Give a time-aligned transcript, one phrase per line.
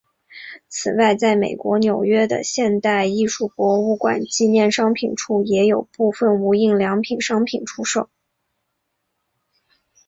[0.67, 8.09] 此外在美国纽约的现代艺术博物馆纪念商品处也有部份无印良品商品出售。